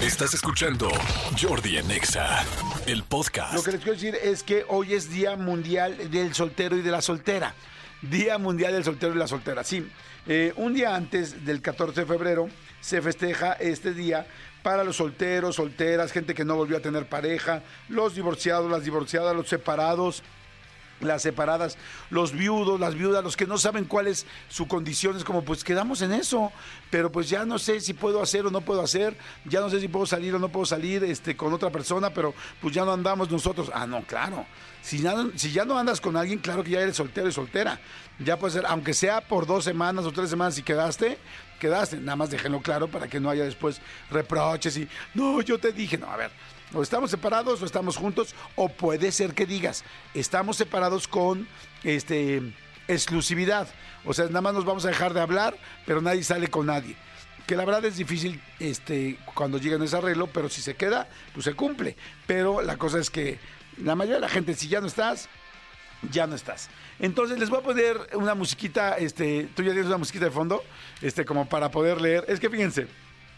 [0.00, 0.90] Estás escuchando
[1.40, 2.44] Jordi Anexa,
[2.86, 3.54] el podcast.
[3.54, 6.90] Lo que les quiero decir es que hoy es Día Mundial del Soltero y de
[6.90, 7.54] la Soltera.
[8.02, 9.64] Día Mundial del Soltero y la Soltera.
[9.64, 9.88] Sí,
[10.26, 12.50] eh, un día antes del 14 de febrero
[12.82, 14.26] se festeja este día
[14.62, 19.34] para los solteros, solteras, gente que no volvió a tener pareja, los divorciados, las divorciadas,
[19.34, 20.22] los separados
[21.00, 21.76] las separadas,
[22.10, 25.64] los viudos, las viudas, los que no saben cuál es su condición, es como pues
[25.64, 26.52] quedamos en eso,
[26.90, 29.80] pero pues ya no sé si puedo hacer o no puedo hacer, ya no sé
[29.80, 32.92] si puedo salir o no puedo salir este, con otra persona, pero pues ya no
[32.92, 33.70] andamos nosotros.
[33.74, 34.46] Ah, no, claro.
[34.82, 37.32] Si ya, no, si ya no andas con alguien, claro que ya eres soltero y
[37.32, 37.80] soltera.
[38.20, 41.18] Ya puede ser, aunque sea por dos semanas o tres semanas, si quedaste,
[41.58, 41.96] quedaste.
[41.96, 45.98] Nada más déjenlo claro para que no haya después reproches y, no, yo te dije,
[45.98, 46.30] no, a ver,
[46.72, 49.84] o estamos separados o estamos juntos, o puede ser que digas,
[50.14, 51.46] estamos separados con
[51.84, 52.42] este
[52.88, 53.68] exclusividad.
[54.04, 56.96] O sea, nada más nos vamos a dejar de hablar, pero nadie sale con nadie.
[57.46, 61.44] Que la verdad es difícil este, cuando llegan ese arreglo, pero si se queda, pues
[61.44, 61.96] se cumple.
[62.26, 63.38] Pero la cosa es que
[63.82, 65.28] la mayoría de la gente, si ya no estás,
[66.10, 66.68] ya no estás.
[66.98, 70.62] Entonces les voy a poner una musiquita, este, tú ya tienes una musiquita de fondo,
[71.02, 72.24] este, como para poder leer.
[72.28, 72.88] Es que fíjense,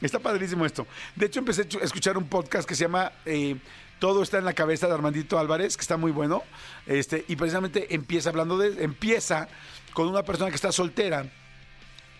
[0.00, 0.86] Está padrísimo esto.
[1.14, 3.56] De hecho, empecé a escuchar un podcast que se llama eh,
[3.98, 6.42] Todo está en la cabeza de Armandito Álvarez, que está muy bueno.
[6.86, 8.82] Este, y precisamente empieza hablando de.
[8.82, 9.48] Empieza
[9.92, 11.26] con una persona que está soltera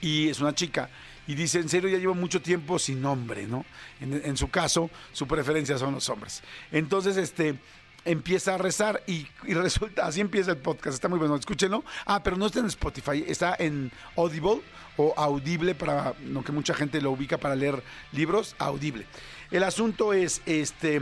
[0.00, 0.90] y es una chica.
[1.26, 3.64] Y dice, en serio, ya llevo mucho tiempo sin hombre, ¿no?
[4.00, 6.42] En, en su caso, su preferencia son los hombres.
[6.72, 7.56] Entonces, este
[8.04, 11.84] empieza a rezar y, resulta, así empieza el podcast, está muy bueno, escúchenlo.
[12.06, 14.62] Ah, pero no está en Spotify, está en Audible
[14.96, 19.06] o Audible para lo que mucha gente lo ubica para leer libros, Audible.
[19.50, 21.00] El asunto es, este,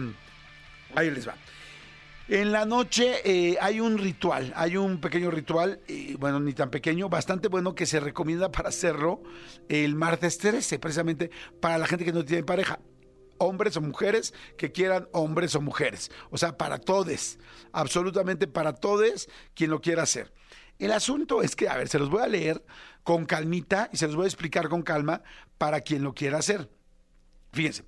[0.94, 1.34] ahí les va.
[2.28, 5.80] En la noche eh, hay un ritual, hay un pequeño ritual,
[6.18, 9.22] bueno, ni tan pequeño, bastante bueno que se recomienda para hacerlo
[9.70, 12.80] el martes 13, precisamente para la gente que no tiene pareja
[13.38, 16.10] hombres o mujeres que quieran hombres o mujeres.
[16.30, 17.38] O sea, para todos,
[17.72, 20.32] absolutamente para todos quien lo quiera hacer.
[20.78, 22.64] El asunto es que, a ver, se los voy a leer
[23.02, 25.22] con calmita y se los voy a explicar con calma
[25.56, 26.70] para quien lo quiera hacer.
[27.52, 27.84] Fíjense,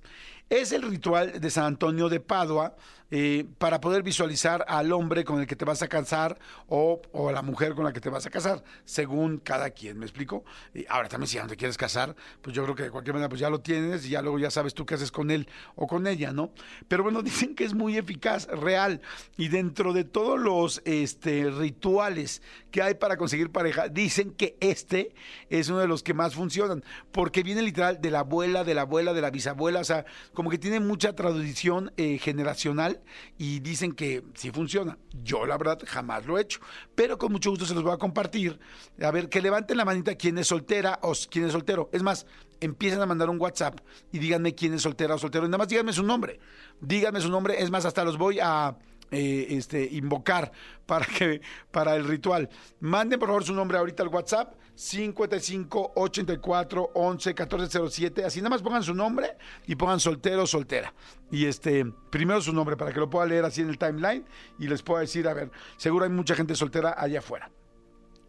[0.51, 2.75] es el ritual de San Antonio de Padua
[3.13, 6.39] eh, para poder visualizar al hombre con el que te vas a casar
[6.69, 10.05] o, a la mujer con la que te vas a casar, según cada quien, ¿me
[10.05, 10.45] explico?
[10.73, 13.15] Y ahora también si ya no te quieres casar, pues yo creo que de cualquier
[13.15, 15.49] manera pues ya lo tienes y ya luego ya sabes tú qué haces con él
[15.75, 16.51] o con ella, ¿no?
[16.87, 19.01] Pero bueno, dicen que es muy eficaz, real,
[19.35, 22.41] y dentro de todos los este, rituales
[22.71, 25.13] que hay para conseguir pareja, dicen que este
[25.49, 28.83] es uno de los que más funcionan, porque viene literal de la abuela, de la
[28.83, 30.05] abuela, de la bisabuela, o sea,
[30.41, 32.99] como que tiene mucha tradición eh, generacional
[33.37, 34.97] y dicen que sí funciona.
[35.21, 36.59] Yo la verdad jamás lo he hecho,
[36.95, 38.59] pero con mucho gusto se los voy a compartir.
[39.03, 41.91] A ver, que levanten la manita quién es soltera o quién es soltero.
[41.93, 42.25] Es más,
[42.59, 43.81] empiezan a mandar un WhatsApp
[44.11, 45.45] y díganme quién es soltera o soltero.
[45.45, 46.39] Y nada más díganme su nombre.
[46.79, 47.61] Díganme su nombre.
[47.61, 48.75] Es más, hasta los voy a
[49.11, 50.51] eh, este, invocar
[50.87, 52.49] para, que, para el ritual.
[52.79, 58.25] Manden por favor su nombre ahorita al WhatsApp 55 84 11 14 07.
[58.25, 59.37] Así nada más pongan su nombre
[59.67, 60.91] y pongan soltero o soltera.
[61.29, 64.25] Y este, primero su nombre para que lo pueda leer así en el timeline
[64.57, 67.51] y les pueda decir, a ver, seguro hay mucha gente soltera allá afuera.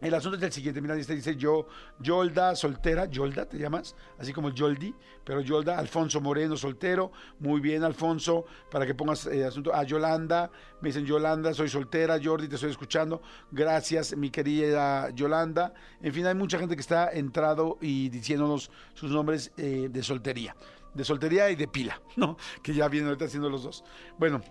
[0.03, 1.65] El asunto es el siguiente, mira, dice, dice yo,
[1.97, 4.93] Yolda soltera, Yolda te llamas, así como Yoldi,
[5.23, 10.51] pero Yolda, Alfonso Moreno soltero, muy bien Alfonso, para que pongas eh, asunto, a Yolanda,
[10.81, 16.25] me dicen Yolanda, soy soltera, Jordi, te estoy escuchando, gracias mi querida Yolanda, en fin,
[16.25, 20.53] hay mucha gente que está entrado y diciéndonos sus nombres eh, de soltería,
[20.93, 22.35] de soltería y de pila, ¿no?
[22.61, 23.85] Que ya vienen ahorita haciendo los dos.
[24.17, 24.41] Bueno,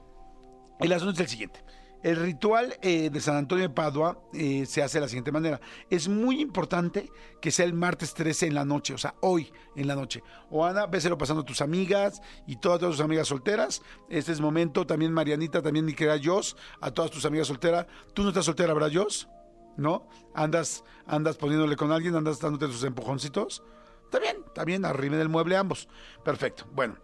[0.81, 1.63] el asunto es el siguiente.
[2.03, 5.61] El ritual eh, de San Antonio de Padua eh, se hace de la siguiente manera.
[5.89, 9.87] Es muy importante que sea el martes 13 en la noche, o sea, hoy en
[9.87, 10.23] la noche.
[10.51, 13.83] O Ana, véselo pasando a tus amigas y todas, tus amigas solteras.
[14.09, 17.87] Este es momento, también Marianita, también mi querida Jos, a todas tus amigas solteras.
[18.15, 19.29] Tú no estás soltera, ¿verdad, Jos?
[19.77, 20.09] ¿No?
[20.35, 23.63] Andas, andas poniéndole con alguien, andas dándote tus empujoncitos.
[24.05, 25.89] Está bien, está bien, arrime del mueble ambos.
[26.25, 26.67] Perfecto.
[26.73, 26.97] Bueno,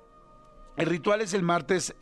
[0.76, 1.94] el ritual es el martes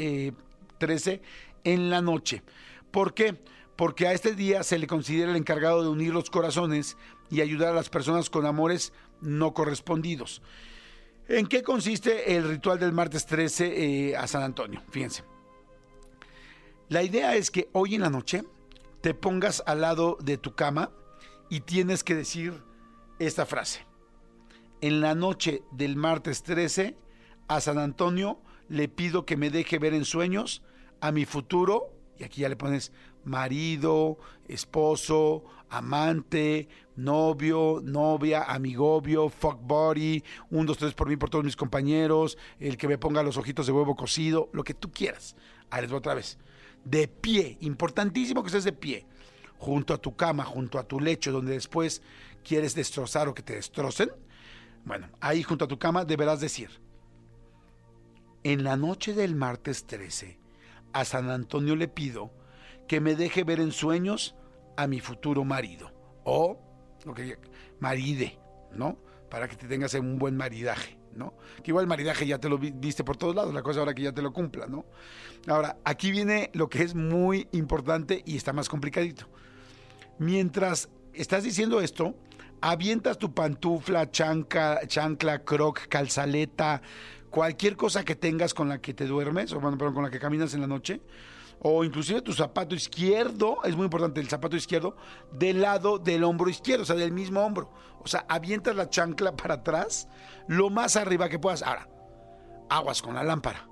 [0.79, 1.23] 13 eh,
[1.62, 2.43] en la noche.
[2.91, 3.37] ¿Por qué?
[3.77, 6.97] Porque a este día se le considera el encargado de unir los corazones
[7.31, 10.43] y ayudar a las personas con amores no correspondidos.
[11.29, 14.83] ¿En qué consiste el ritual del martes 13 eh, a San Antonio?
[14.91, 15.25] Fíjense.
[16.88, 18.44] La idea es que hoy en la noche
[19.00, 20.93] te pongas al lado de tu cama
[21.50, 22.62] y tienes que decir
[23.19, 23.85] esta frase.
[24.81, 26.97] En la noche del martes 13
[27.49, 30.62] a San Antonio le pido que me deje ver en sueños
[31.00, 32.93] a mi futuro y aquí ya le pones
[33.25, 34.19] marido,
[34.49, 41.57] esposo, amante, novio, novia, amigobio, fuck body, un, dos, tres por mí, por todos mis
[41.57, 45.37] compañeros, el que me ponga los ojitos de huevo cocido, lo que tú quieras.
[45.71, 46.39] Voy otra vez.
[46.85, 49.07] De pie, importantísimo que estés de pie,
[49.59, 52.01] junto a tu cama, junto a tu lecho, donde después
[52.45, 54.11] quieres destrozar o que te destrocen.
[54.85, 56.71] Bueno, ahí junto a tu cama deberás decir,
[58.45, 60.39] en la noche del martes 13,
[61.00, 62.31] a San Antonio le pido
[62.88, 64.34] que me deje ver en sueños
[64.76, 65.93] a mi futuro marido.
[66.25, 66.58] O,
[67.04, 67.14] lo
[67.81, 68.38] maride,
[68.72, 68.98] ¿no?
[69.31, 71.34] Para que te tengas un buen maridaje, ¿no?
[71.62, 74.02] Que igual el maridaje ya te lo diste por todos lados, la cosa ahora que
[74.02, 74.87] ya te lo cumpla, ¿no?
[75.46, 79.28] Ahora, aquí viene lo que es muy importante y está más complicadito.
[80.19, 82.16] Mientras estás diciendo esto,
[82.62, 86.81] avientas tu pantufla, chanca, chancla, croc, calzaleta,
[87.37, 90.62] cualquier cosa que tengas con la que te duermes, o con la que caminas en
[90.62, 91.03] la noche,
[91.61, 94.97] o inclusive tu zapato izquierdo, es muy importante el zapato izquierdo,
[95.33, 97.71] del lado del hombro izquierdo, o sea, del mismo hombro.
[98.03, 100.09] O sea, avientas la chancla para atrás,
[100.49, 101.62] lo más arriba que puedas.
[101.62, 101.91] Ahora,
[102.71, 103.69] aguas con la lámpara.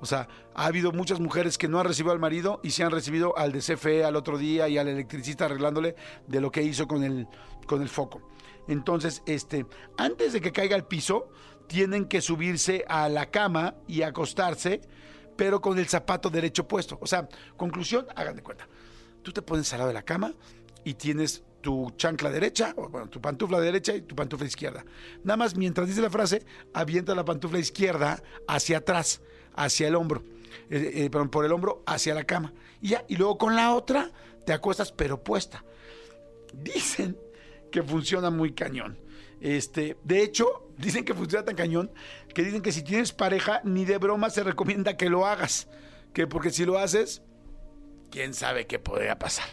[0.00, 2.90] O sea, ha habido muchas mujeres que no han recibido al marido y se han
[2.90, 5.94] recibido al de CFE al otro día y al electricista arreglándole
[6.26, 7.28] de lo que hizo con el,
[7.66, 8.22] con el foco.
[8.66, 9.66] Entonces, este,
[9.98, 11.28] antes de que caiga al piso,
[11.66, 14.80] tienen que subirse a la cama y acostarse,
[15.36, 16.98] pero con el zapato derecho puesto.
[17.00, 18.68] O sea, conclusión, hagan de cuenta.
[19.22, 20.34] Tú te pones al lado de la cama
[20.84, 24.84] y tienes tu chancla derecha, o bueno, tu pantufla derecha y tu pantufla izquierda.
[25.22, 26.44] Nada más mientras dice la frase,
[26.74, 29.22] avienta la pantufla izquierda hacia atrás,
[29.54, 30.22] hacia el hombro,
[30.68, 32.52] eh, eh, perdón, por el hombro hacia la cama.
[32.82, 34.10] Y ya, y luego con la otra
[34.44, 35.64] te acuestas pero puesta.
[36.52, 37.16] Dicen
[37.72, 38.98] que funciona muy cañón.
[39.44, 41.92] Este, de hecho, dicen que funciona tan cañón
[42.34, 45.68] que dicen que si tienes pareja, ni de broma se recomienda que lo hagas.
[46.14, 47.22] Que porque si lo haces,
[48.10, 49.44] quién sabe qué podría pasar.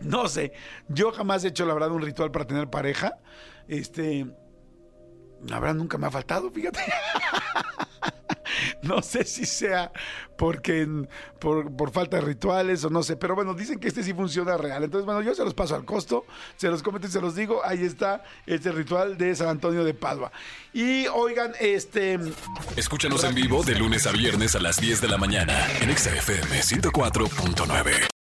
[0.00, 0.52] No sé.
[0.88, 3.20] Yo jamás he hecho, la verdad, un ritual para tener pareja.
[3.68, 4.26] Este.
[5.46, 6.80] La verdad, nunca me ha faltado, fíjate.
[8.88, 9.92] no sé si sea
[10.36, 10.86] porque
[11.38, 14.56] por, por, falta de rituales o no sé, pero bueno, dicen que este sí funciona
[14.56, 14.82] real.
[14.84, 16.24] Entonces, bueno, yo se los paso al costo,
[16.56, 17.60] se los comento y se los digo.
[17.64, 20.32] Ahí está este ritual de San Antonio de Padua.
[20.72, 22.18] Y oigan, este.
[22.76, 26.60] Escúchanos en vivo de lunes a viernes a las 10 de la mañana en XFM
[26.60, 28.13] 104.9.